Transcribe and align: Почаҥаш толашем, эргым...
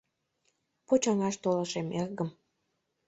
Почаҥаш 0.87 1.35
толашем, 1.43 1.87
эргым... 2.01 2.29